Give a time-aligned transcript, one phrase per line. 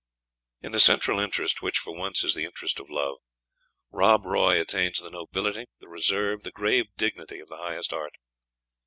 [0.63, 3.17] In the central interest, which, for once, is the interest of love,
[3.91, 8.15] "Rob Roy" attains the nobility, the reserve, the grave dignity of the highest art.